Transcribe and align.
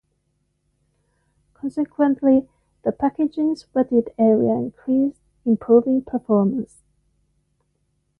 Consequently, 1.53 2.47
the 2.81 2.91
packings' 2.91 3.67
wetted 3.71 4.09
area 4.17 4.53
increased, 4.55 5.19
improving 5.45 6.01
performance. 6.03 6.77